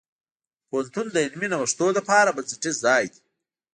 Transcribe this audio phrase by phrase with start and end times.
[0.69, 3.19] پوهنتون د علمي نوښتونو لپاره بنسټیز ځای دی.